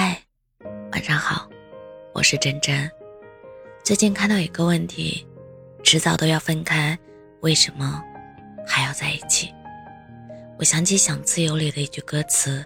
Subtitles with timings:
[0.00, 0.16] 嗨，
[0.92, 1.50] 晚上好，
[2.14, 2.88] 我是真真。
[3.82, 5.26] 最近看到一个问题：
[5.82, 6.96] 迟早都要分开，
[7.40, 8.00] 为什么
[8.64, 9.52] 还要在一起？
[10.56, 12.64] 我想起《想自由》里的一句歌词：“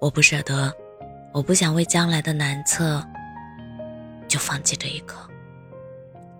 [0.00, 0.72] 我不舍得，
[1.34, 3.04] 我不想为将来的难测，
[4.28, 5.28] 就放弃这一刻。”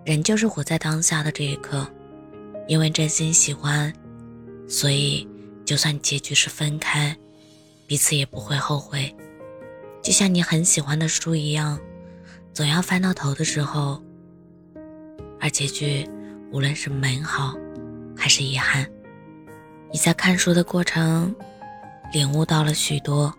[0.07, 1.85] 人就是活在当下的这一刻，
[2.69, 3.91] 因为真心喜欢，
[4.69, 5.27] 所以
[5.65, 7.13] 就算结局是分开，
[7.85, 9.13] 彼此也不会后悔。
[10.03, 11.79] 就像你很喜欢的书一样，
[12.53, 14.03] 总要翻到头的时候，
[15.39, 16.05] 而结局
[16.51, 17.55] 无论是美好
[18.15, 18.85] 还是遗憾，
[19.93, 21.33] 你在看书的过程
[22.11, 23.33] 领悟到了许多，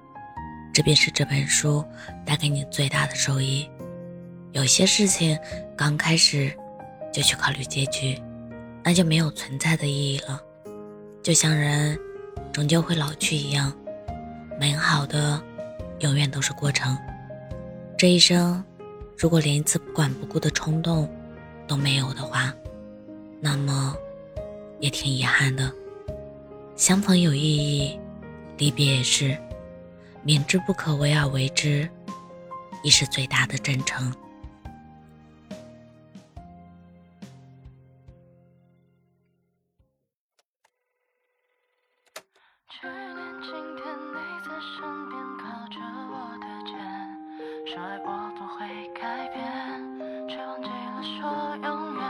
[0.72, 1.84] 这便是这本书
[2.24, 3.68] 带给你最大的收益。
[4.52, 5.38] 有些事情
[5.76, 6.50] 刚开始
[7.12, 8.18] 就去考虑结局，
[8.82, 10.40] 那就没有存在的意义了。
[11.22, 11.98] 就像人
[12.54, 13.70] 终究会老去一样，
[14.58, 15.42] 美好的。
[16.04, 16.96] 永远都是过程。
[17.96, 18.62] 这一生，
[19.16, 21.10] 如果连一次不管不顾的冲动
[21.66, 22.52] 都没有的话，
[23.40, 23.96] 那么
[24.80, 25.72] 也挺遗憾的。
[26.76, 27.98] 相逢有意义，
[28.58, 29.34] 离别也是。
[30.22, 31.88] 明知不可为而为之，
[32.82, 34.14] 亦是最大的真诚。
[47.74, 49.42] 说爱我不会改变，
[50.28, 52.04] 却忘记了说永远。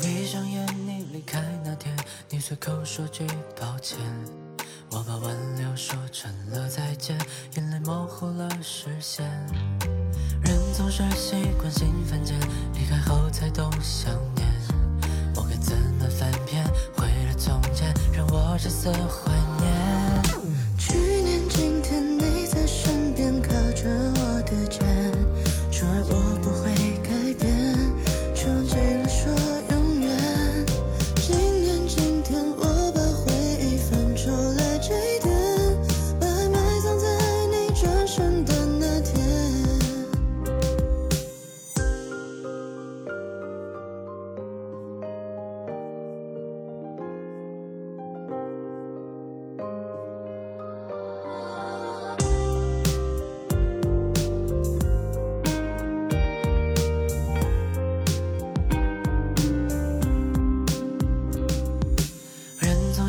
[0.00, 1.96] 闭上眼，你离开那天，
[2.28, 3.24] 你随口说句
[3.60, 3.96] 抱歉，
[4.90, 7.16] 我把挽留说成了再见，
[7.54, 9.24] 眼泪模糊了视线。
[10.42, 12.36] 人总是习惯性犯贱，
[12.74, 14.12] 离开后才懂想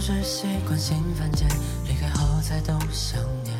[0.02, 1.48] 是习惯性犯贱，
[1.88, 3.56] 离开后才懂想念。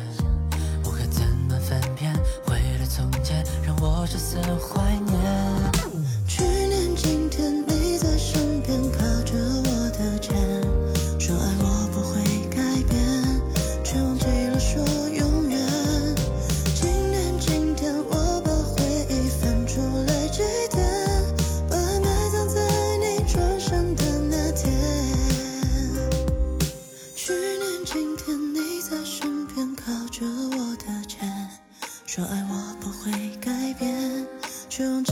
[0.84, 2.12] 我该怎么翻篇，
[2.44, 5.22] 回了从前，让我至死怀念
[32.14, 34.26] 说爱我不会改变，
[34.68, 35.11] 却用。